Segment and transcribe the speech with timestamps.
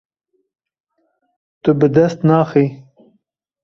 [1.61, 2.65] Tu bi dest naxî.